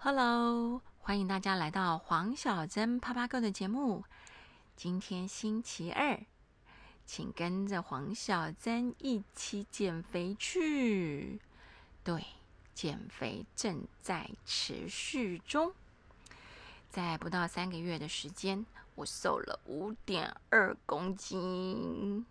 [0.00, 4.04] Hello，欢迎大家来到黄小珍啪啪哥的节目。
[4.76, 6.20] 今天星期二，
[7.04, 11.40] 请跟着黄小珍一起减肥去。
[12.04, 12.24] 对，
[12.72, 15.72] 减肥正在持续中。
[16.88, 22.24] 在不到三个月的时间，我瘦了五点二公斤。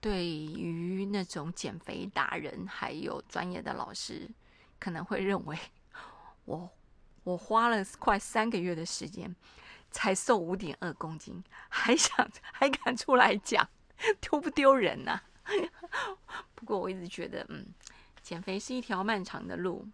[0.00, 4.30] 对于那种减肥达人还有专业的老师，
[4.78, 5.58] 可能会认为
[6.50, 6.68] 我
[7.22, 9.34] 我花了快三个月的时间
[9.92, 13.68] 才瘦五点二公斤，还想 还敢出来讲，
[14.20, 15.20] 丢不丢人呐？
[16.56, 17.66] 不过我一直觉得，嗯，
[18.22, 19.86] 减肥是一条漫长的路。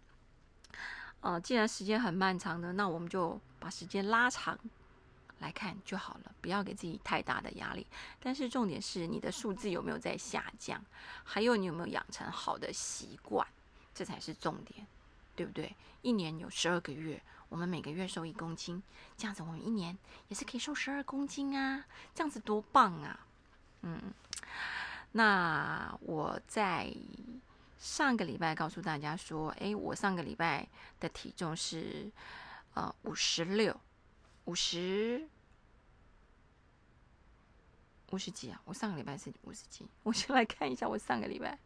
[1.21, 4.57] 呃，既然时间很漫长的，那我们就把时间拉长。
[5.39, 7.85] 来看就好了，不要给自己太大的压力。
[8.19, 10.83] 但是重点是你的数字有没有在下降，
[11.23, 13.45] 还有你有没有养成好的习惯，
[13.93, 14.87] 这才是重点，
[15.37, 15.73] 对不对？
[16.01, 18.83] 一年有十二个月，我们每个月瘦一公斤，
[19.15, 23.27] 这样子我们一年也是可以瘦十二公斤啊，这样子多棒啊！
[23.83, 24.13] 嗯，
[25.11, 26.91] 那我在
[27.77, 30.67] 上个礼拜告诉大家说，诶，我上个礼拜
[30.99, 32.11] 的体重是
[32.73, 33.79] 呃五十六。
[34.45, 35.27] 五十
[38.11, 38.61] 五十几啊！
[38.63, 41.59] 我上个礼拜是五十几，我先来看一下我上个礼拜。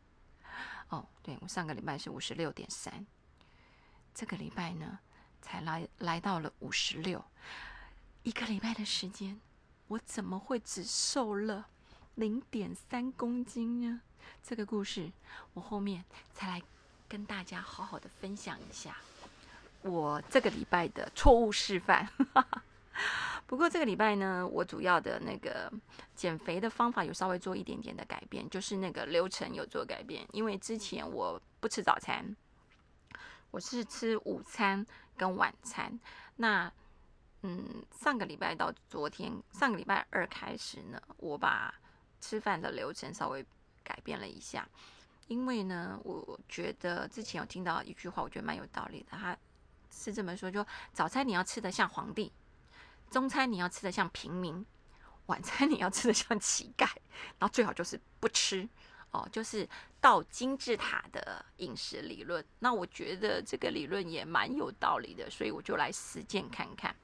[0.90, 3.06] 哦，对我上个礼拜是五十六点三，
[4.14, 5.00] 这个礼拜呢
[5.42, 7.24] 才来来到了五十六，
[8.24, 9.40] 一个礼拜的时间，
[9.88, 11.68] 我怎么会只瘦了
[12.16, 14.02] 零点三公斤呢？
[14.44, 15.12] 这个故事
[15.54, 16.62] 我后面才来
[17.08, 18.96] 跟大家好好的分享一下，
[19.82, 22.08] 我这个礼拜的错误示范。
[23.48, 25.72] 不过这个礼拜呢，我主要的那个
[26.16, 30.26] 减肥的方法有稍微做一点点的改变，就是那个流程有做改变。
[30.32, 32.36] 因为之前我不吃早餐，
[33.52, 34.86] 我是吃午餐
[35.16, 36.00] 跟晚餐。
[36.38, 36.72] 那
[37.44, 41.74] 嗯，上个礼拜到昨天，上个礼拜二开始呢，我把
[42.20, 43.46] 吃饭的流程稍微
[43.84, 44.68] 改变了一下。
[45.28, 49.18] 因为呢，我觉得之前有听到一句话，我觉得蛮有道理的。
[49.18, 49.36] 他
[49.90, 52.32] 是这么说：就早餐你要吃的像皇帝。
[53.10, 54.66] 中餐你要吃的像平民，
[55.26, 56.86] 晚餐你要吃的像乞丐，
[57.40, 58.68] 然后最好就是不吃
[59.12, 59.68] 哦，就是
[60.00, 62.44] 到金字塔的饮食理论。
[62.60, 66.96] 那我觉得这个理论也蛮有道理的，所以我就来实践看看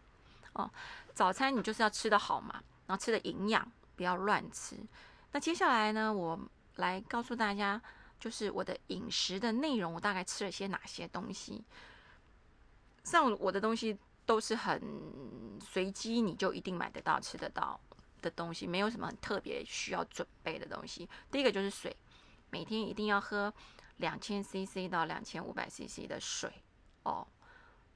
[0.53, 0.69] 哦。
[1.13, 4.75] 早餐你就是要吃的好嘛，然后吃的营养，不要乱吃。
[5.31, 6.39] 那接下来呢，我
[6.75, 7.81] 来告诉大家，
[8.19, 11.63] 就是我的饮食的内容，我大概吃了些哪些东西。
[13.03, 13.97] 像我的东西。
[14.27, 14.81] 都是很
[15.61, 17.79] 随机，你就一定买得到、吃得到
[18.21, 21.07] 的东西，没有什么特别需要准备的东西。
[21.31, 21.95] 第一个就是水，
[22.49, 23.53] 每天一定要喝
[23.97, 26.51] 两千 CC 到两千五百 CC 的水
[27.03, 27.27] 哦，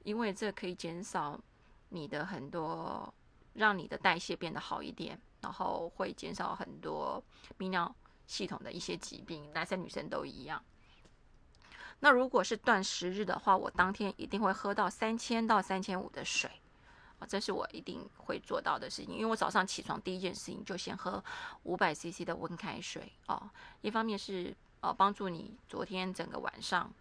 [0.04, 1.38] 因为这可以减少
[1.90, 3.12] 你的很多，
[3.54, 7.22] 让你的代谢变得好一点，然后会减少很多
[7.58, 7.94] 泌尿
[8.26, 10.62] 系统的一些疾病，男生女生都一样。
[12.00, 16.50] 那如果是断食日的话，我当天一定会喝到三千到三千五的水，
[17.26, 19.14] 这是我一定会做到的事情。
[19.14, 21.22] 因为我早上起床第一件事情就先喝
[21.64, 23.50] 五百 CC 的温开水，哦，
[23.80, 26.92] 一方面是呃帮助你昨天整个晚上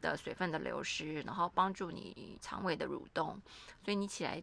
[0.00, 3.40] 的水分的流失，然后帮助你肠胃的蠕动，
[3.84, 4.42] 所以你起来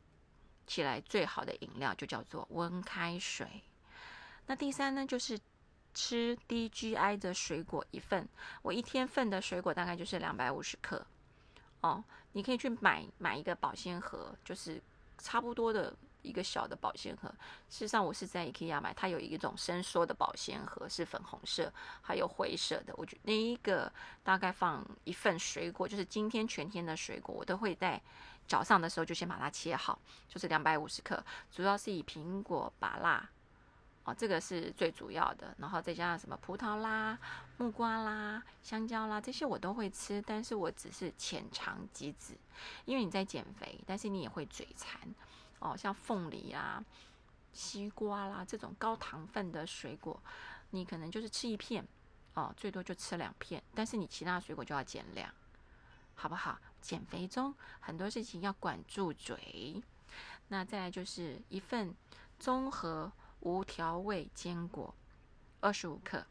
[0.66, 3.64] 起来最好的饮料就叫做温开水。
[4.46, 5.40] 那第三呢，就是。
[5.94, 8.30] 吃低 GI 的水果一份，
[8.62, 11.04] 我一天份的水果大概就是两百五十克
[11.82, 12.04] 哦。
[12.34, 14.80] 你可以去买买一个保鲜盒，就是
[15.18, 17.30] 差不多的一个小的保鲜盒。
[17.70, 22.94] 事实上，我是在 IKEA 买，它有一种伸缩的保鲜盒，是粉红色还有灰色的。
[22.98, 23.92] 我觉得那一个
[24.24, 28.02] 大概放一份水果，就是今天全天的水果，我都会在
[28.48, 33.30] 早上的时候就先把它切好，就是两百五十克，主要是以苹果、芭辣。
[34.08, 37.20] 哦，这个是最主要的，然后再加上什么葡萄啦、
[37.58, 42.34] 木瓜啦、香蕉啦，这些我都会吃，但是我只是浅尝即止，
[42.86, 44.98] 因为你在减肥，但是你也会嘴馋
[45.60, 46.82] 哦，像凤梨啊、
[47.52, 50.18] 西瓜啦这种高糖分的水果，
[50.70, 51.86] 你可能就是吃一片
[52.34, 55.30] 哦，最多就吃两片，但是你其他水果就要减量，
[56.16, 56.58] 好不好？
[56.80, 59.84] 减肥中很多事情要管住嘴，
[60.48, 61.94] 那再来就是一份
[62.40, 63.12] 综合。
[63.48, 64.94] 无调味坚果，
[65.62, 66.26] 二十五克。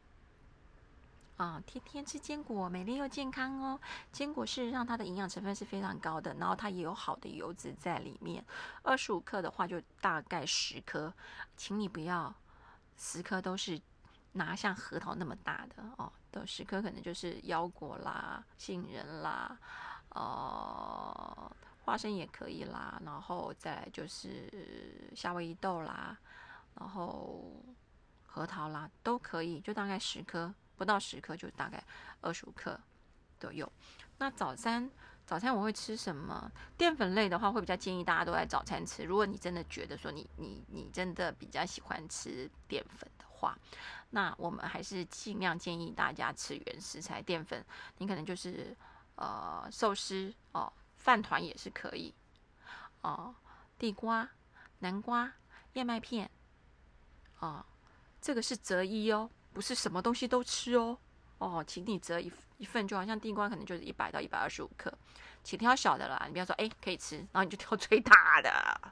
[1.37, 3.79] 啊，天天吃坚果，美丽又健康哦。
[4.11, 8.45] 坚果事实上它的营养成分是非常高的，然后它也有好的油脂在里面。
[8.83, 11.11] 二十五克的话，就大概十颗，
[11.55, 12.33] 请你不要
[12.97, 13.81] 十颗都是
[14.33, 19.57] 拿像核桃那么大的哦，都十颗可能就是腰果啦、杏仁啦、
[20.09, 21.51] 呃
[21.83, 24.51] 花生也可以啦，然后再来就是
[25.15, 26.17] 夏威夷豆啦，
[26.79, 27.63] 然后
[28.25, 31.83] 核桃啦都可以，就大概十颗，不到十颗就大概
[32.21, 32.79] 二十五克
[33.39, 33.71] 左右。
[34.19, 34.89] 那早餐
[35.25, 36.51] 早餐我会吃什么？
[36.77, 39.03] 淀粉类的话，会比较建议大家都在早餐吃。
[39.03, 43.57] 如果你真的觉得说你你你真的比较喜欢吃淀粉的话，
[44.11, 47.65] 那我们还是尽量建议大家吃原食材淀粉。
[47.97, 48.75] 你可能就是
[49.15, 52.13] 呃寿司哦，饭团也是可以
[53.01, 53.35] 哦，
[53.77, 54.29] 地瓜、
[54.79, 55.31] 南瓜、
[55.73, 56.29] 燕麦片
[57.39, 57.65] 哦，
[58.21, 60.97] 这个是择一哦，不是什么东西都吃哦。
[61.37, 64.91] 哦，请你择一一份，就好像地瓜可能就是一百到一百二十五克，
[65.43, 66.23] 请挑小的啦。
[66.25, 68.91] 你不要说哎可以吃，然后你就挑最大的。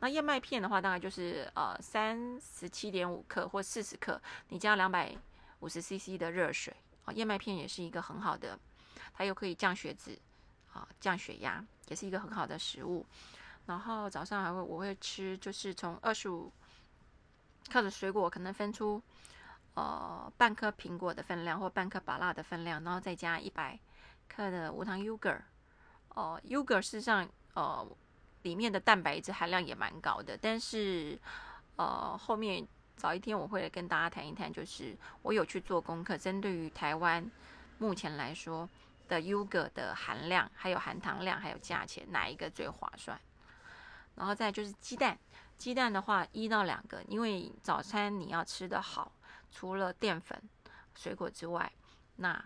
[0.00, 5.16] 那燕麦片的话，大概就是呃三十七点五克或四十克，你加两百
[5.60, 6.74] 五十 CC 的热水
[7.04, 7.12] 啊。
[7.14, 8.58] 燕麦片也是一个很好的，
[9.14, 10.18] 它又可以降血脂
[10.72, 13.06] 啊，降血压，也是一个很好的食物。
[13.64, 16.52] 然后早上还会我会吃，就是从二十五
[17.70, 19.02] 靠着水果，可能分出。
[19.74, 23.78] 呃，半颗苹果的分量或半颗芭辣的分量，然后再加一百
[24.28, 25.40] 克的无糖 yogurt。
[26.10, 27.86] 哦，yogurt 事实上，呃，
[28.42, 30.36] 里面的蛋白质含量也蛮高的。
[30.36, 31.18] 但是，
[31.76, 32.68] 呃，后面
[32.98, 37.26] 早一天我会跟大家谈一谈，就是我有去做功课，针对于台湾
[37.78, 38.68] 目前来说
[39.08, 43.18] 的 yogurt 的含量、还有含糖量、还有价钱，哪一个最划算？
[44.14, 45.18] 然后再就是鸡蛋，
[45.56, 49.12] 鸡蛋的话一到两个，因为早餐你要吃的好。
[49.54, 50.42] 除了淀粉、
[50.94, 51.70] 水果之外，
[52.16, 52.42] 那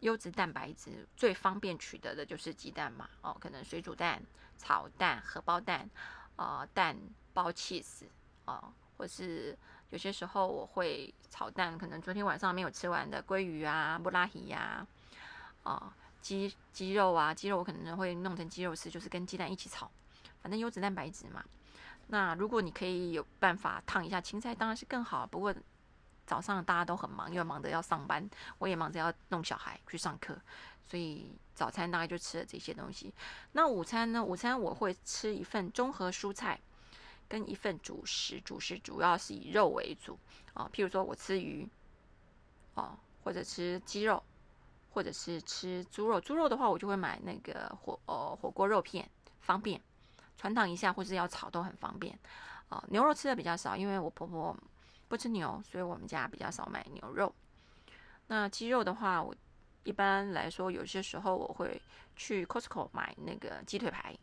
[0.00, 3.10] 优质蛋白质最方便取得的就是鸡蛋嘛。
[3.22, 4.22] 哦，可能水煮蛋、
[4.56, 5.90] 炒蛋、荷包蛋，
[6.36, 6.96] 呃，蛋
[7.32, 8.04] 包 cheese，
[8.44, 9.58] 哦，或是
[9.90, 14.86] 有些时候我会炒蛋，可能昨天晚上没有吃完的鲑鱼啊、布拉提呀，
[15.64, 19.90] 啊，鸡鸡肉啊，鸡肉我可能会弄成鸡肉丝，就是跟鸡蛋一起炒，
[20.42, 21.44] 反正优质蛋白质嘛。
[22.08, 25.26] 那如果你可以有办法烫一下青菜，当然是更好。
[25.26, 25.54] 不过
[26.26, 28.28] 早上大家都很忙，因为忙着要上班，
[28.58, 30.38] 我也忙着要弄小孩去上课，
[30.82, 33.12] 所以早餐大概就吃了这些东西。
[33.52, 34.22] 那午餐呢？
[34.22, 36.60] 午餐我会吃一份综合蔬菜
[37.28, 40.18] 跟一份主食，主食主要是以肉为主
[40.54, 40.68] 啊。
[40.72, 41.68] 譬如说我吃鱼
[42.74, 44.22] 哦，或者吃鸡肉，
[44.90, 46.20] 或者是吃猪肉。
[46.20, 49.08] 猪肉的话，我就会买那个火呃火锅肉片，
[49.40, 49.80] 方便
[50.36, 52.18] 传烫一下，或是要炒都很方便
[52.68, 52.82] 啊。
[52.88, 54.56] 牛肉吃的比较少，因为我婆婆。
[55.08, 57.30] 不吃牛，所以我们家比较少买牛肉。
[58.28, 59.34] 那鸡肉的话，我
[59.84, 61.78] 一般来说有些时候我会
[62.16, 64.16] 去 Costco 买那个鸡腿排。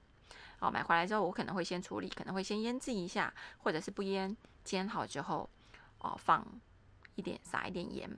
[0.57, 5.47] 哦，买回来之后我可能会先处理，可能会先腌制一下，或者是不腌，煎好之后，
[5.99, 6.43] 哦，放
[7.13, 8.09] 一点撒一点盐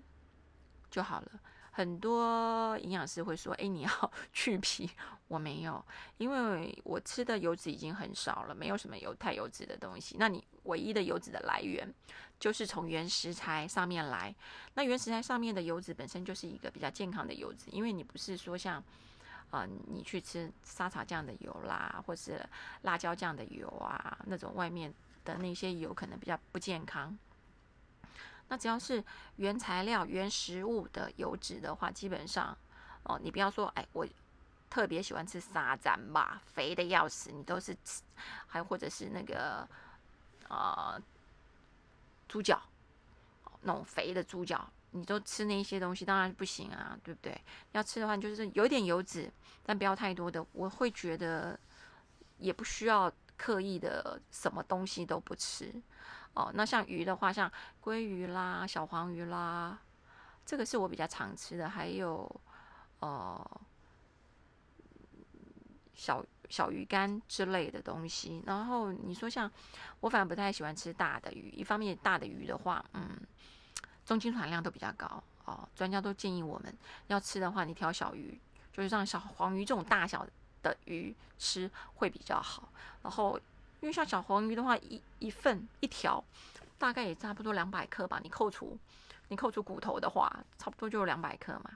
[0.90, 1.32] 就好了。
[1.72, 4.90] 很多营养师会说：“哎，你要 去皮。”
[5.28, 5.84] 我没有，
[6.18, 10.18] 因为我吃的油脂已经很少了，没有什么油太油脂的东西。
[10.20, 11.90] 那你唯一的油脂的来源
[12.38, 14.36] 就是从原食材上面来。
[14.74, 18.84] 那原食材上面的油脂本身就是一个比较健康的油脂，因为你不是说像
[19.52, 22.46] 啊，你去吃沙茶酱的油啦，或是
[22.82, 24.94] 辣椒酱的油啊，那种外面
[25.24, 27.18] 的那些油可能比较不健康。
[28.52, 29.02] 那只要是
[29.38, 32.56] 原材料、原食物的油脂的话，基本上
[33.04, 34.06] 哦，你不要说哎，我
[34.70, 38.02] 特别喜欢吃沙赞吧，肥的要死，你都是吃，
[38.48, 39.66] 还或者是那个
[40.50, 41.02] 呃
[42.28, 42.62] 猪脚，
[43.62, 47.40] 那种肥的猪脚，你都吃那些东西，当然不行啊，对不对？
[47.72, 49.32] 要吃的话，就是有点油脂，
[49.66, 50.46] 但不要太多的。
[50.52, 51.58] 我会觉得
[52.38, 55.74] 也不需要刻意的什么东西都不吃。
[56.34, 57.52] 哦，那像鱼的话，像
[57.84, 59.78] 鲑鱼啦、小黄鱼啦，
[60.46, 61.68] 这个是我比较常吃的。
[61.68, 62.42] 还有，
[63.02, 63.62] 呃，
[65.94, 68.42] 小小鱼干之类的东西。
[68.46, 69.52] 然后你说像
[70.00, 71.50] 我，反而不太喜欢吃大的鱼。
[71.50, 73.10] 一方面，大的鱼的话，嗯，
[74.06, 75.68] 重金属含量都比较高哦。
[75.76, 76.74] 专家都建议我们
[77.08, 78.40] 要吃的话，你挑小鱼，
[78.72, 80.26] 就是像小黄鱼这种大小
[80.64, 82.70] 的鱼吃会比较好。
[83.04, 83.38] 然后。
[83.82, 86.24] 因为像小黄鱼的话，一一份一条
[86.78, 88.20] 大概也差不多两百克吧。
[88.24, 88.78] 你扣除
[89.28, 91.72] 你扣除骨头的话，差不多就两百克嘛。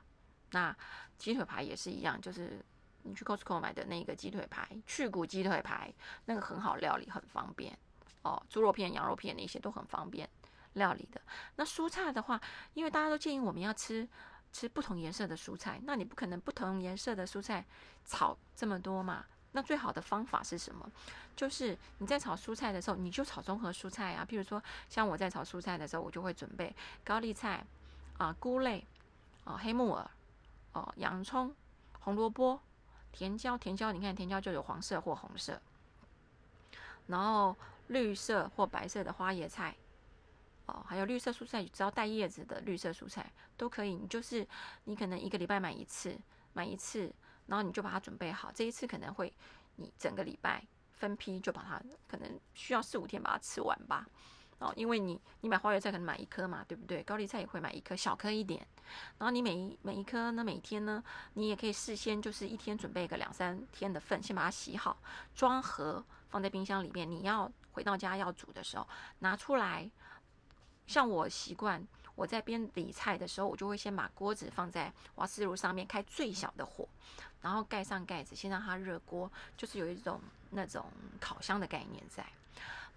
[0.51, 0.75] 那
[1.17, 2.63] 鸡腿排也是一样，就是
[3.03, 5.93] 你去 Costco 买的那个鸡腿排，去骨鸡腿排，
[6.25, 7.77] 那个很好料理，很方便
[8.21, 8.41] 哦。
[8.49, 10.29] 猪肉片、羊肉片那些都很方便
[10.73, 11.19] 料理的。
[11.55, 12.39] 那蔬菜的话，
[12.75, 14.07] 因为大家都建议我们要吃
[14.53, 17.65] 吃不同颜色的蔬菜，那你不可能不同颜色的蔬菜
[18.05, 19.25] 炒这么多嘛。
[19.55, 20.91] 那最好的方法是什么？
[21.33, 24.27] 就是你在炒蔬菜的时候，你就炒综合蔬菜啊。
[24.29, 27.65] 譬如说，像我在炒蔬菜的时候，我就会准备高丽菜
[28.17, 28.85] 啊、菇类
[29.45, 30.11] 啊、黑木耳
[30.73, 31.55] 哦、洋葱、
[32.01, 32.59] 红萝卜、
[33.13, 35.61] 甜椒，甜椒，你看甜椒就有黄色或红色，
[37.07, 37.55] 然后
[37.87, 39.73] 绿色或白色的花椰菜，
[40.65, 43.95] 哦，还有绿色蔬菜，只要带叶子的绿色蔬菜都可以。
[43.95, 44.45] 你就是
[44.83, 46.17] 你可能一个礼拜买一次，
[46.51, 47.09] 买一次，
[47.47, 48.51] 然后你就把它准备好。
[48.53, 49.33] 这一次可能会
[49.75, 54.07] 你整个礼拜分批就把它，可能需要四五天把它吃完吧。
[54.59, 57.03] 哦，因为你你买花椰菜可能买一颗嘛，对不对？
[57.03, 58.65] 高丽菜也会买一颗，小颗一点。
[59.17, 64.97] 然后你每一每一颗呢，每天呢，你也可以事先就是一天准备个两三天的份，先把它洗好，
[65.35, 67.09] 装盒放在冰箱里面。
[67.09, 68.87] 你要回到家要煮的时候
[69.19, 69.91] 拿出来。
[70.87, 71.85] 像我习惯，
[72.15, 76.87] 我在边理菜的时候，我就会先把锅子放在瓦斯炉上面，开最小的火，
[77.41, 80.19] 然后盖上盖子，先让它热锅，就是有一种
[80.51, 80.85] 那种
[81.19, 82.25] 烤箱的概念在。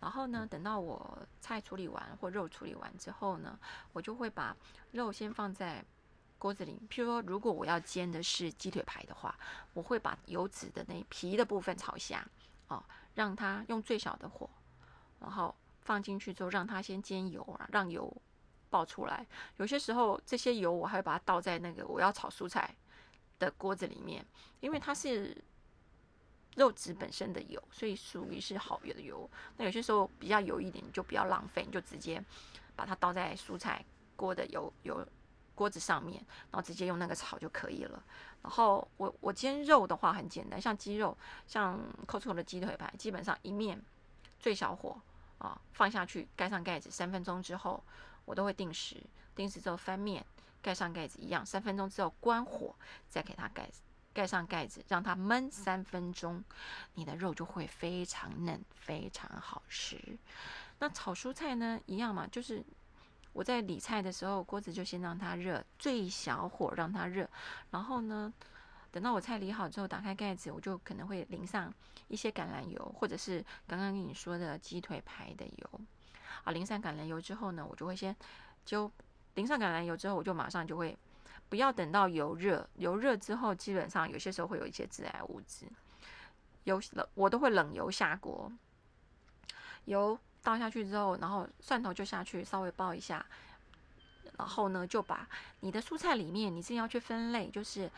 [0.01, 3.59] 然后呢，等到我菜处理完或肉处理完之后呢，
[3.93, 4.57] 我就会把
[4.93, 5.85] 肉先放在
[6.39, 6.81] 锅子里。
[6.89, 9.37] 譬如说，如果我要煎的是鸡腿排的话，
[9.75, 12.25] 我会把油脂的那皮的部分炒下，
[12.69, 12.81] 哦，
[13.17, 14.49] 让它用最小的火，
[15.19, 18.17] 然后放进去之后，让它先煎油啊，让油
[18.71, 19.27] 爆出来。
[19.57, 22.75] 有些时候这些油我还会把它倒在那个我要炒蔬菜
[23.39, 24.25] 的锅子里面，
[24.61, 25.37] 因为它是。
[26.57, 29.31] 肉质本身的油，所以属于是好油的油。
[29.57, 32.21] 那有些时候比较油一点，你就不要浪费，你就直接
[32.75, 33.85] 把它倒在蔬菜
[34.17, 35.07] 锅的油油
[35.55, 36.17] 锅子上面，
[36.51, 38.03] 然后直接用那个炒就可以了。
[38.43, 43.81] 然后我我煎肉的话很简单，像鸡肉，像 Costco 的鸡腿排，基本上一面
[44.41, 45.01] 最小火
[45.39, 47.81] 啊放下去，盖上盖子，三分钟之后
[48.29, 49.03] 我都会定时，
[49.35, 50.23] 定时之后翻面，
[50.61, 52.75] 盖上盖子一样，三分钟之后关火，
[53.09, 53.69] 再给它盖。
[54.13, 56.43] 盖上盖子，让它焖三分钟，
[56.95, 59.97] 你的肉就会非常嫩，非常好吃。
[60.81, 62.65] 那炒蔬菜呢，一样嘛，就是
[63.33, 67.31] 我在理菜的时候，锅子就先让它热，最小火让它热。
[67.71, 68.33] 然后呢，
[68.91, 71.73] 等到我菜理好之后，打开盖子，我就可能会淋上
[72.09, 75.81] 一些橄榄油，或者是刚刚跟你说的鸡腿排的油。
[76.51, 78.15] 淋上橄榄油之后呢，我就会先
[78.65, 78.91] 就
[79.35, 80.97] 淋上橄榄油之后，我就马上就会。
[81.51, 85.65] 不要等到油热，油热之后，基本上有些时候会有一些致癌物质。
[86.65, 88.53] 油冷，我都会冷油下锅，
[89.87, 93.25] 油倒下去之后，然后蒜头就下去稍微爆一下，
[94.37, 95.27] 然后呢，就把
[95.61, 97.91] 你的蔬菜里面，你自己要去分类，就是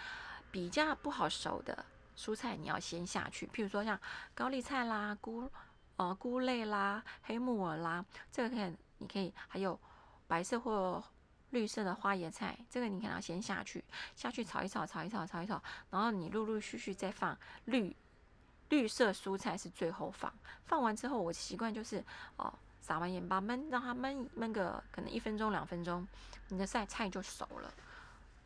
[0.52, 1.84] 比较不好熟的
[2.16, 3.48] 蔬菜，你要先下去。
[3.48, 3.98] 譬如说像
[4.32, 5.50] 高丽菜啦、菇
[6.00, 9.78] 呃菇类啦、黑木耳啦，这个可以，你可以还有
[10.26, 11.02] 白色或。
[11.50, 13.82] 绿色的花椰菜，这个你可能要先下去，
[14.14, 17.96] 下去炒一炒，炒一炒，炒一炒，然后你陆陆续续再放绿
[18.68, 20.32] 绿色蔬菜是最后放。
[20.66, 22.04] 放完之后，我习惯就是
[22.36, 26.06] 哦，撒完盐巴焖，让它焖焖个可能一分钟两分钟，
[26.50, 27.74] 你的菜菜就熟了。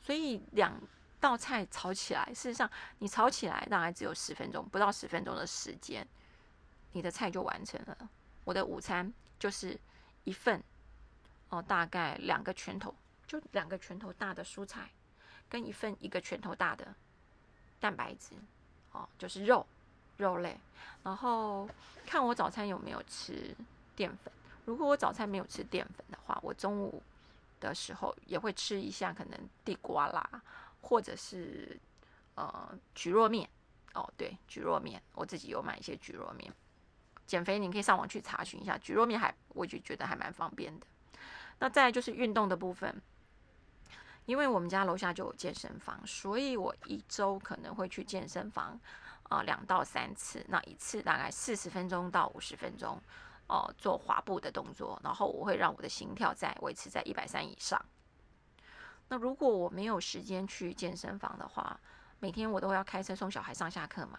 [0.01, 0.73] 所以两
[1.21, 2.71] 道菜炒起来，事实上
[3.01, 6.09] 你炒起来大概只有十分钟，不到十分钟的时间，
[6.95, 8.09] 你的菜就完成了。
[8.45, 9.79] 我的午餐就是
[10.25, 10.63] 一份。
[11.51, 12.93] 哦，大概两个拳头，
[13.29, 14.91] 就两个拳头大的蔬菜，
[15.49, 16.93] 跟一份一个拳头大的
[17.79, 18.35] 蛋白质，
[18.91, 19.65] 哦，就是肉
[20.17, 20.59] 肉类。
[21.05, 21.69] 然后
[22.07, 23.55] 看我早餐有没有吃
[23.95, 24.33] 淀粉。
[24.65, 27.01] 如果我早餐没有吃淀粉的话，我中午
[27.61, 30.43] 的时候也会吃一下可能地瓜啦，
[30.81, 31.79] 或者是
[32.35, 33.49] 呃菊若面。
[33.93, 36.53] 哦，对，菊若面，我自己有买一些菊若面。
[37.27, 40.87] 减肥你可以上网去查询一下菊若面，还我就觉得还蛮方便的。
[41.59, 43.01] 那再就是运动的部分，
[44.27, 48.79] 因为我们家楼下就有健身房，所以我一周可能会去健身房
[49.25, 53.01] 啊两到三次，那一次大概四十分钟到五十分钟，
[53.47, 57.81] 哦做滑步的动作，然后我会让我的心跳在维持在一百三以上。
[59.09, 61.79] 那如果我没有时间去健身房的话，
[62.19, 64.19] 每天我都要开车送小孩上下课嘛，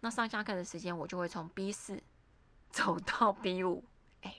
[0.00, 2.00] 那上下课的时间我就会从 B 四
[2.72, 3.84] 走到 B 五。
[4.22, 4.34] 哎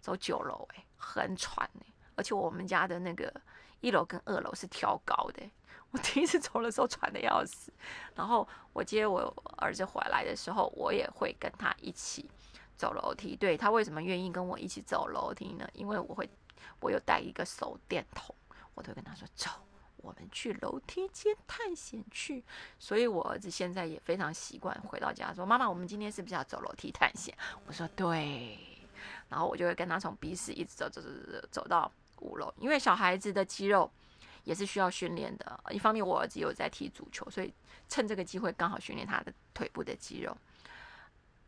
[0.00, 3.32] 走九楼哎，很喘哎，而且我们家的那个
[3.80, 5.42] 一楼跟二楼是挑高的，
[5.90, 7.72] 我第一次走的时候喘的要死。
[8.14, 12.30] 然后我接我儿子回来的时候，我也会跟他一起
[12.76, 13.34] 走楼梯。
[13.34, 15.66] 对他为什么愿意跟我一起走楼梯呢？
[15.72, 16.28] 因为我会，
[16.80, 18.34] 我有带一个手电筒，
[18.74, 19.50] 我都跟他说走，
[20.04, 22.44] 我们去楼梯间探险去。
[22.78, 27.34] 所以我儿子现在也非常习惯回到家说：“妈妈，我们今天是不是要走楼梯探险？”
[27.66, 28.58] 我说：“对。”
[29.28, 33.90] 然后我就会跟他从 B 室一直走走走走走到五楼，因为小孩子的肌肉
[34.44, 35.60] 也是需要训练的。
[35.70, 37.52] 一方面我儿子有在踢足球，所以
[37.88, 40.36] 趁这个机会刚好训练他的腿部的肌肉。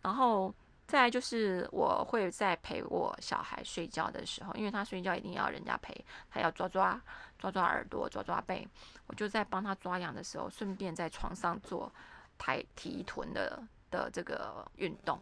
[0.03, 0.53] 然后
[0.87, 5.93] 再来就是我会在陪我小孩睡觉的时候，因为他睡觉一定要人家陪，
[6.31, 7.01] 他要抓抓
[7.39, 8.67] 抓抓耳朵、抓抓背，
[9.09, 11.93] 我就在帮他抓痒的时候，顺便在床上做
[12.39, 15.21] 抬提臀的的这个运动。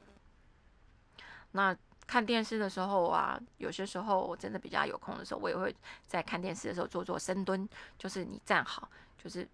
[1.53, 1.75] 那
[2.07, 5.75] 看电视的时候啊，有些时候我真的比较有空的时候，我也会
[6.07, 7.67] 在看电视的时候做做深蹲，
[7.97, 9.49] 就是你站好，就是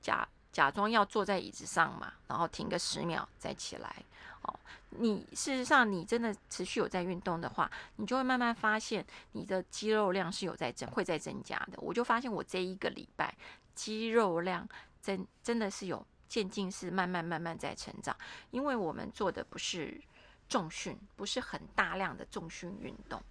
[0.00, 4.02] 假假装要坐在椅子上嘛，然后停个十秒再起来。
[4.42, 4.60] 哦，
[4.98, 11.78] 你事实上你真的持续有在运动的话，你就会慢慢发现你的肌肉量是有在增，会在增加的。
[11.78, 13.34] 我就发现我这一个礼拜
[13.74, 14.68] 肌肉量
[15.02, 18.16] 真真的是有渐进式慢慢慢慢在成长，
[18.50, 20.00] 因为我们做的不是
[20.48, 23.22] 重训，不是很大量的重训运动，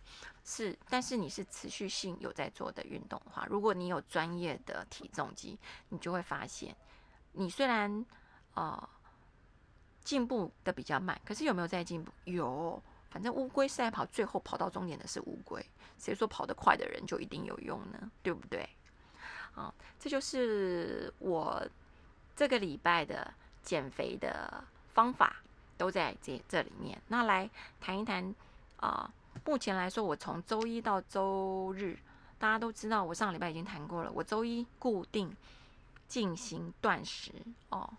[0.43, 5.57] 是但是你是持续性有在做的运动的话，如果你有专业的体重机，
[5.89, 6.75] 你就会发现
[7.31, 8.05] 你虽然
[8.55, 8.89] 呃。
[10.03, 12.11] 进步的比较慢，可是有没有在进步？
[12.25, 15.65] 有，反正乌龟赛跑最后跑到终点的是乌龟，
[15.97, 18.11] 谁说跑得快的人就一定有用呢？
[18.21, 18.67] 对不对？
[19.55, 21.65] 啊，这就是我
[22.35, 25.37] 这个礼拜的减肥的方法
[25.77, 26.99] 都在这这里面。
[27.07, 28.33] 那来谈一谈
[28.77, 29.09] 啊，
[29.45, 31.97] 目前来说，我从周一到周日，
[32.37, 35.33] 大家都知道，我上礼拜已经谈过了，我周一固定
[36.07, 37.31] 进行断食
[37.69, 37.93] 哦。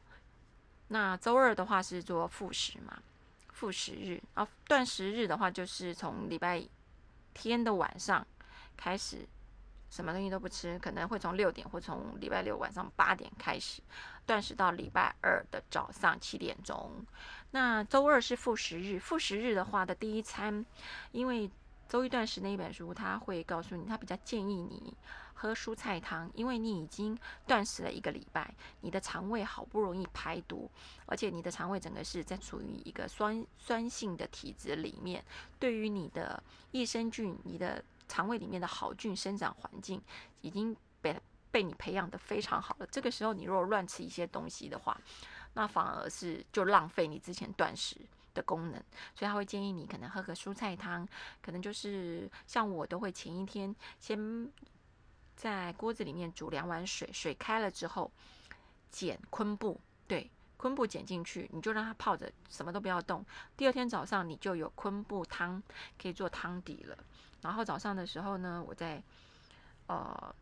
[0.89, 3.03] 那周二的话是做复食嘛，
[3.53, 6.63] 复食日啊，断食日的话就是从礼拜
[7.33, 8.27] 天的晚上
[8.77, 9.27] 开始，
[9.91, 13.83] 什么东西都不吃，可能会从六点或从礼拜六晚上八点开始
[14.27, 17.05] 断食到礼拜二的早上七点钟。
[17.53, 20.65] 那周二是复食日，复食日的话的第一餐，
[21.13, 21.51] 因为
[21.89, 24.95] 周一断食那一本书，他会告诉你，他比较建议你。
[25.35, 30.71] 喝蔬菜汤，因为你已经断食了一个礼拜，你的肠胃好不容易排毒，
[31.07, 35.23] 而且你的肠胃整个是在处于一个酸酸性的体质里面，
[35.59, 40.01] 对于你的益生菌、你的肠胃里面的好菌生长环境
[40.41, 42.87] 已经被被你培养的非常好了。
[42.87, 44.99] 这个时候，你如果乱吃一些东西的话，
[45.55, 47.97] 那反而是就浪费你之前断食
[48.33, 48.83] 的功能。
[49.15, 51.07] 所以他会建议你可能喝个蔬菜汤，
[51.43, 54.49] 可能就是像我都会前一天先。
[55.37, 58.11] 在锅子里面煮两碗水，水开了之后，
[58.91, 63.25] 剪昆布，对，昆布剪进去，你就让它泡着，什么都不要动。
[63.57, 65.63] 第二天早上你就有昆布汤
[66.01, 66.97] 可以做汤底了。
[67.43, 69.03] 然后早上的时候呢，我再
[69.87, 70.35] 呃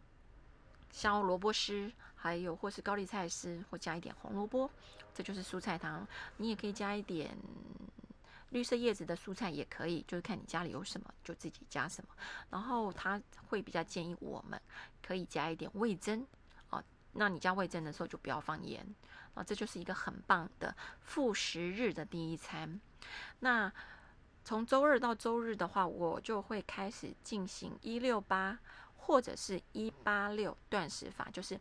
[0.90, 4.70] 削萝卜丝，还有或是高丽菜丝，或加一点红萝卜，
[5.14, 6.06] 这就是蔬菜汤。
[6.36, 7.36] 你也可以加一点。
[8.52, 12.14] 绿色叶子的蔬菜也可以，就是看你家里有什么就自己加什么。
[12.50, 14.60] 然后他会比较建议我们
[15.02, 16.26] 可以加一点味增
[16.70, 16.82] 哦。
[17.12, 18.86] 那你加味增的时候就不要放盐
[19.34, 19.42] 啊。
[19.42, 22.78] 这就是一个很棒的复食日的第一餐。
[23.40, 23.72] 那
[24.44, 28.58] 从周二到周日的话，我就会开始进行一六八
[28.96, 31.58] 或者是一八六断食法，就是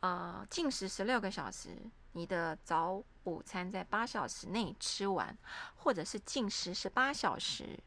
[0.00, 1.76] 呃进食十六个小时。
[2.12, 5.36] 你的早午餐在八小时内吃完，
[5.76, 7.78] 或者是进食是八小时，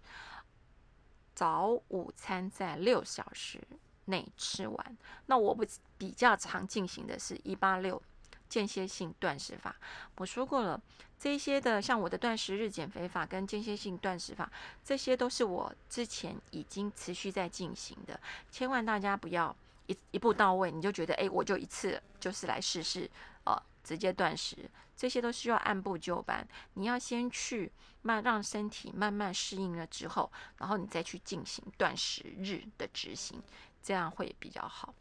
[1.34, 3.62] 早午餐在六小时
[4.06, 4.98] 内吃完。
[5.28, 5.64] 那我不
[5.98, 8.02] 比较常进行的是一八六
[8.50, 9.76] 间歇性断食法。
[10.16, 10.82] 我说过了，
[11.20, 14.52] 这些的像我的断食日减肥法跟间歇性断食法，
[14.84, 18.20] 这些都是我之前已经持续在进行的。
[18.50, 19.56] 千万大家不要
[19.88, 23.08] 一一步到位，你就觉得哎，我就一次就是来试试，
[23.44, 23.62] 呃。
[23.86, 26.46] 直接断食，这些都需要按部就班。
[26.74, 27.72] 你要先去
[28.02, 33.40] 慢让身体慢慢适应了之后，然后你再去进行断食日的执行，
[33.84, 34.96] 这样会比较好。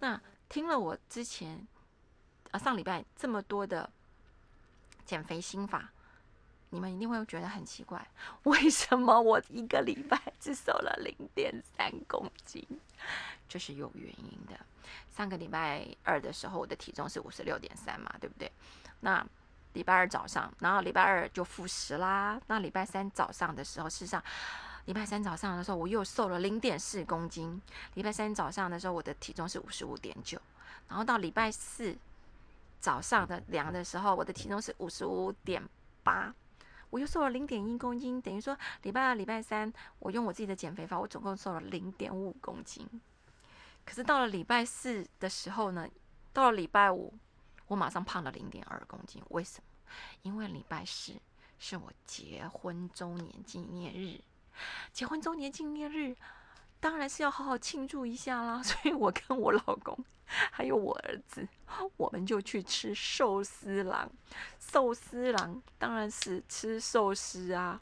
[0.00, 0.20] 那
[0.50, 1.66] 听了我之前
[2.50, 3.90] 啊上礼拜这么多的
[5.06, 5.90] 减肥心法，
[6.70, 8.06] 你们一定会觉得很奇怪，
[8.44, 12.66] 为什么我一个礼拜只瘦了零点三公斤？
[13.48, 14.58] 这是有原因的。
[15.10, 18.50] 上个礼拜二的时候，我的体重是五十六点三嘛，对不对？
[19.00, 19.24] 那
[19.72, 22.40] 礼拜二早上，然后礼拜二就复食啦。
[22.48, 24.22] 那礼拜三早上的时候，事实上，
[24.86, 27.60] 礼拜三早上的时候，我又瘦了零点四公斤。
[27.94, 30.40] 礼拜三早上的时候，我的体重是五十五点九，
[30.88, 31.96] 然后到礼拜四
[32.80, 35.62] 早上的量的时候，我的体重是五十五点
[36.02, 36.34] 八，
[36.90, 38.20] 我又瘦了零点一公斤。
[38.20, 42.88] 等于说，礼拜二、礼拜三，我用我自己的减肥法，我总共瘦了零点五公斤。
[43.84, 45.88] 可是到了礼拜四的时候呢，
[46.32, 47.14] 到了礼拜五，
[47.68, 49.22] 我马上胖了零点二公斤。
[49.30, 49.64] 为什么？
[50.22, 51.14] 因为礼拜四
[51.58, 54.20] 是我结婚周年纪念日，
[54.92, 56.16] 结婚周年纪念日
[56.80, 58.62] 当然是要好好庆祝一下啦。
[58.64, 61.46] 所以我跟我老公还有我儿子，
[61.96, 64.10] 我们就去吃寿司郎。
[64.58, 67.80] 寿司郎当然是吃寿司啊。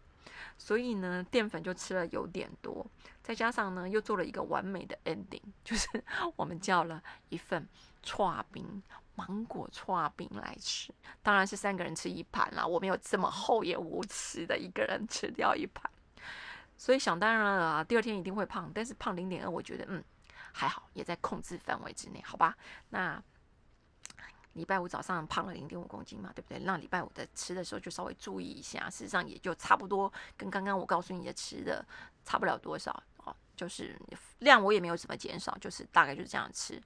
[0.57, 2.87] 所以呢，淀粉就吃了有点多，
[3.23, 5.89] 再加上呢，又做了一个完美的 ending， 就是
[6.37, 7.67] 我们叫了一份
[8.03, 8.83] 串冰，
[9.17, 10.93] 芒果串冰来吃。
[11.23, 15.91] 当然是三个人吃一盘啦，我没有这么厚颜无耻的一个人吃掉一盘。
[16.85, 20.05] 所以想当然了啊，第二天一定会胖，但是胖零点二，我觉得嗯
[20.53, 22.55] 还好，也在控制范围之内，好吧？
[22.91, 23.23] 那。
[24.53, 26.61] 礼拜五早上胖了零点五公斤嘛，对不对？
[26.61, 31.85] 那礼拜五的吃的时候就稍微注意一下，事实上也就差不多跟刚刚我告诉你的吃的
[32.25, 32.93] 差不了多少
[33.25, 34.01] 哦，就是
[34.39, 36.81] 量我也没有怎么减少，就是大概就是这样吃。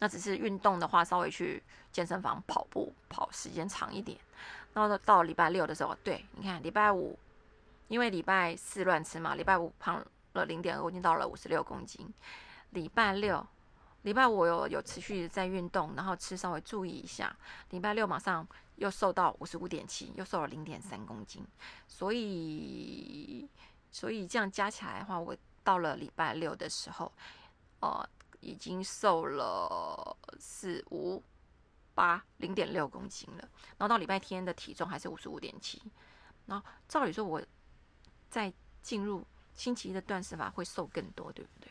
[0.00, 4.18] 那只是运动的话，稍微去健身房跑步跑时间长一点。
[4.74, 7.16] 然后到礼拜六的时候，对，你看礼拜五
[7.88, 12.12] 因为礼拜四乱吃嘛，礼拜五胖了零点二公斤，到了五十六公斤。
[12.70, 13.46] 礼拜六。
[14.02, 17.36] 礼拜五有有持续在运动，然后吃稍微注意一下。
[17.70, 18.46] 礼拜六马上
[18.76, 21.44] 又瘦到五十五点七，又瘦了零点三公斤。
[21.88, 23.48] 所以，
[23.90, 27.12] 所以这样加起来的话，我到了礼拜六的时候，
[27.80, 31.20] 呃，已经瘦了四五
[31.92, 33.40] 八零点六公斤了。
[33.76, 35.82] 然后到礼拜天的体重还是五十五点七。
[36.46, 37.42] 然后照理说，我
[38.30, 41.70] 再进入星期一的断食法会瘦更多，对不对？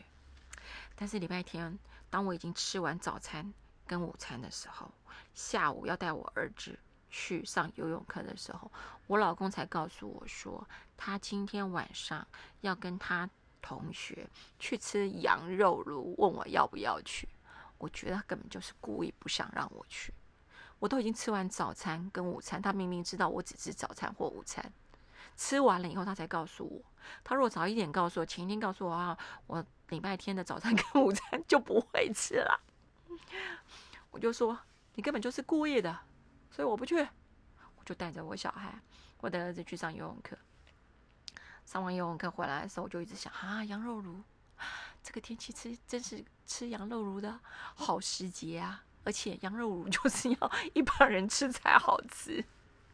[0.94, 1.78] 但是礼拜天。
[2.08, 3.52] 当我已经吃完早餐
[3.84, 4.88] 跟午餐的时候，
[5.34, 6.78] 下午要带我儿子
[7.10, 8.70] 去上游泳课的时候，
[9.08, 10.66] 我老公才告诉我说，
[10.96, 12.24] 他今天晚上
[12.60, 13.28] 要跟他
[13.60, 17.28] 同学去吃羊肉炉，问我要不要去。
[17.76, 20.14] 我觉得他根本就是故意不想让我去。
[20.78, 24.72] 我都已经吃完早餐跟午餐，他明明知道我只吃早餐或午餐，
[25.36, 26.82] 吃完了以后他才告诉我。
[27.22, 29.64] 他如果早一点告诉我，前一天告诉我啊，我。
[29.90, 32.60] 礼拜天的早餐 跟午餐就不会吃了，
[34.10, 34.58] 我就说
[34.96, 35.96] 你根本就是故意的，
[36.50, 36.96] 所以我不去，
[37.76, 38.80] 我就带着我小孩，
[39.18, 40.36] 我的儿子去上游泳课。
[41.64, 44.20] 上完游泳课回来的时候，我就一直想啊，羊肉炉，
[45.04, 47.38] 这个天气吃真是吃羊肉炉的
[47.76, 48.82] 好时节啊！
[49.04, 52.44] 而且羊肉炉 就是要一帮人吃才好吃。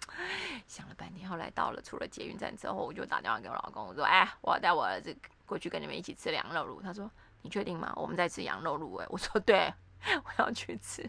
[0.67, 7.11] 想了半天，后来到了出了捷运站之后，我就打电话给我老公，我说：“哎，我要带我儿子。”过去跟你们一起吃羊肉炉，他说
[7.43, 7.93] ：“你确定吗？
[7.97, 9.73] 我们在吃羊肉炉。”哎，我说：“对，
[10.25, 11.09] 我要去吃。”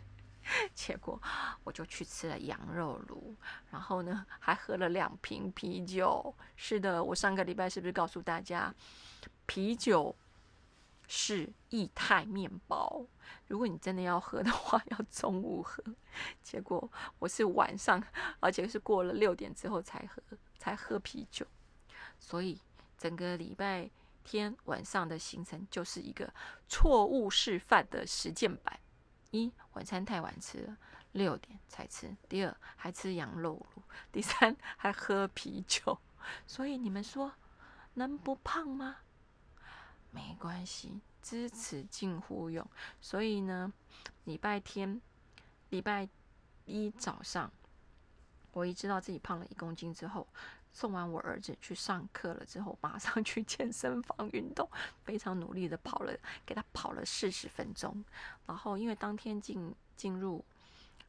[0.76, 1.18] 结果
[1.64, 3.34] 我就去吃了羊肉炉，
[3.72, 6.36] 然后呢，还喝了两瓶啤酒。
[6.58, 8.74] 是的，我上个礼拜是不是告诉大家，
[9.46, 10.14] 啤酒
[11.16, 13.06] 是液态面包？
[13.46, 15.84] 如果你真的要喝的话， 要中午喝。
[16.42, 18.04] 结果我是晚上，
[18.40, 20.22] 而且是过了六点之后才喝，
[20.58, 21.46] 才喝啤酒。
[22.18, 22.60] 所以
[22.98, 23.92] 整个礼拜。
[24.26, 26.34] 天晚上的行程就是一个
[26.70, 28.80] 错误示范的实践版：
[29.32, 30.78] 一晚餐太晚吃了，
[31.12, 36.00] 六点才吃；第二还吃羊肉炉；第三还喝啤酒。
[36.48, 37.34] 所以你们说
[37.96, 39.00] 能不胖吗？
[40.14, 42.66] 没关系，知耻近乎勇。
[43.02, 43.74] 所以呢，
[44.24, 45.02] 礼拜天、
[45.72, 46.08] 礼拜
[46.66, 47.52] 一早上，
[48.54, 50.26] 我一知道自己胖了一公斤之后。
[50.76, 54.68] 送完我儿子去上课了之后，马上去健身房运动，
[55.04, 56.12] 非常努力的跑了，
[56.48, 58.04] 给他跑了四十分钟。
[58.48, 60.44] 然后因为当天进进入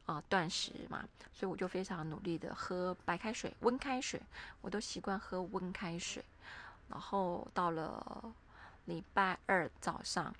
[0.05, 4.21] 啊断食嘛，所以我就非常努力的喝白开水、温开水，
[4.61, 6.23] 我都习惯喝温开水。
[6.87, 8.31] 然后到了
[8.85, 10.33] 礼拜二早上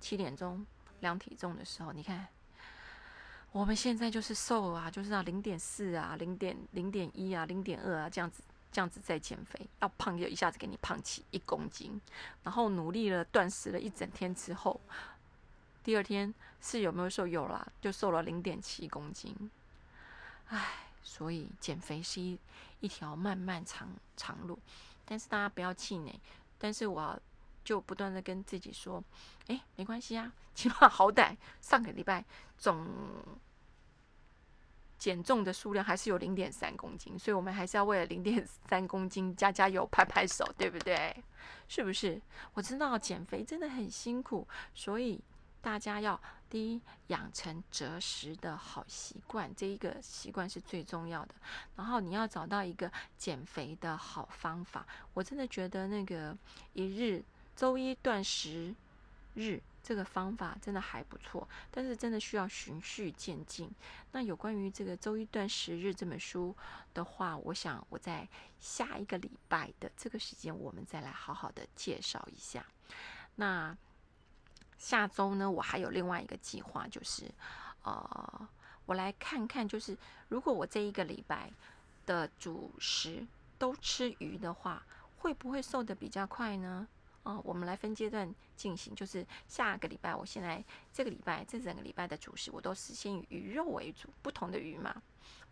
[0.00, 0.66] 七点钟
[1.00, 2.26] 量体重的时候，你看。
[3.50, 11.98] 我们现在就是瘦啊，就是啊零点四啊，零点零点一啊，零点二啊，这样子这样子在减肥，要胖就一下子给你胖起一公斤，
[12.42, 14.78] 然后努力了断食了一整天之后，
[15.82, 17.26] 第二天是有没有瘦？
[17.26, 19.50] 有啦，就瘦了零点七公斤。
[20.48, 22.38] 唉，所以减肥是一
[22.80, 24.58] 一条漫漫长长路，
[25.06, 26.20] 但是大家不要气馁，
[26.58, 27.18] 但是我
[27.68, 29.04] 就不断的跟自己说，
[29.48, 32.24] 哎，没关系啊，起码好歹上个礼拜
[32.56, 32.86] 总。
[34.96, 41.14] 减重的数量还是有零点三公斤，所以我们还是要为了零点三公斤加加油、拍拍手，对不对？
[41.68, 42.20] 是不是？
[42.54, 45.22] 我知道减肥真的很辛苦，所以
[45.60, 51.34] 大家要第一养成择食的好习惯，这一个习惯是最重要的。
[51.76, 54.84] 然后你要找到一个减肥的好方法。
[55.14, 56.36] 我真的觉得那个
[56.72, 57.22] 一日
[57.58, 58.72] 周一断食
[59.34, 59.60] 日。
[59.80, 63.70] 这个方法真的还不错，但是真的需要循序渐进。
[64.12, 66.54] 那有关于这个《周一断食日》这本书
[66.92, 68.28] 的话，我想我在
[68.60, 72.66] 下一个礼拜的这个时间，我们再来好好的介绍一下。
[73.36, 73.74] 那
[74.76, 77.24] 下周呢，我还有另外一个计划，就是
[77.82, 78.48] 呃，
[78.84, 79.96] 我来看看，就是
[80.28, 81.50] 如果我这一个礼拜
[82.04, 84.84] 的主食都吃鱼的话，
[85.16, 86.86] 会不会瘦的比较快呢？
[87.28, 95.02] 哦，我们来分阶段进行，就是下个礼拜，我现在这个礼拜这整个礼拜的主食，我都是先以鱼肉为主，不同的鱼嘛。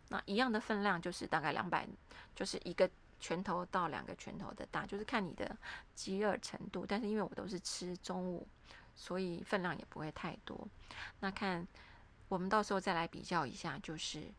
[0.09, 1.87] 那一样的分量就是大概两百，
[2.35, 2.89] 就是一个
[3.21, 5.55] 拳头到两个拳头的大，就是看你的
[5.95, 6.87] 饥饿程度。
[6.89, 8.49] 但是因为我都是吃中午，
[8.95, 10.67] 所以分量也不会太多。
[11.21, 11.69] 那看
[12.27, 14.33] 我们到时候再来比较一下，就是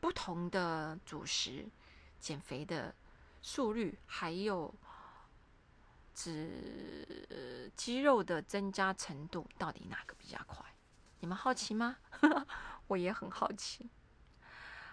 [0.00, 1.66] 不同的主食
[2.18, 2.94] 减肥的
[3.42, 4.74] 速率，还有
[6.14, 10.64] 脂肌肉的增加程度，到底哪个比较快？
[11.20, 11.96] 你们好奇吗？
[12.88, 13.88] 我也很好奇。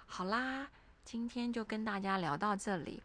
[0.05, 0.69] 好啦，
[1.03, 3.03] 今天就跟大家聊到这里。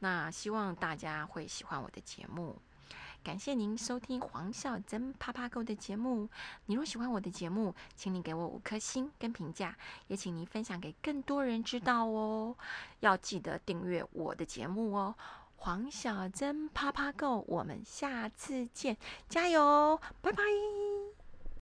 [0.00, 2.60] 那希望大家会喜欢我的节目。
[3.22, 6.28] 感谢您收听黄孝珍啪啪购的节目。
[6.66, 9.76] 你若喜欢我的节目，请你给我五颗星跟评价，
[10.08, 12.56] 也请您分享给更多人知道哦。
[12.98, 15.14] 要记得订阅我的节目哦。
[15.64, 18.96] 黄小珍啪啪够，我们下次见，
[19.28, 20.42] 加油，拜拜。